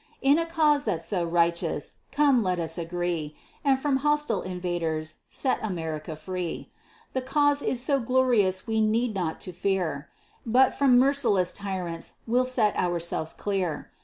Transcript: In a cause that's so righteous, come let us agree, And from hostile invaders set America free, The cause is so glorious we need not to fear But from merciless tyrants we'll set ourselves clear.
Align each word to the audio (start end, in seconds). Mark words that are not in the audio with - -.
In 0.23 0.39
a 0.39 0.47
cause 0.47 0.85
that's 0.85 1.05
so 1.05 1.23
righteous, 1.23 1.97
come 2.11 2.41
let 2.41 2.59
us 2.59 2.75
agree, 2.79 3.35
And 3.63 3.77
from 3.79 3.97
hostile 3.97 4.41
invaders 4.41 5.17
set 5.29 5.63
America 5.63 6.15
free, 6.15 6.71
The 7.13 7.21
cause 7.21 7.61
is 7.61 7.83
so 7.83 7.99
glorious 7.99 8.65
we 8.65 8.81
need 8.81 9.13
not 9.13 9.39
to 9.41 9.51
fear 9.51 10.09
But 10.43 10.73
from 10.75 10.97
merciless 10.97 11.53
tyrants 11.53 12.13
we'll 12.25 12.45
set 12.45 12.75
ourselves 12.77 13.31
clear. 13.31 13.91